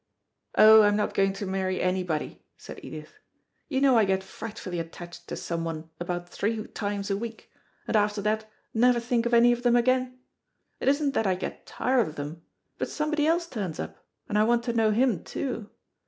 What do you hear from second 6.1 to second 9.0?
three times a week, and after that never